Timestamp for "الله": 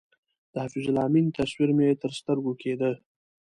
0.89-1.05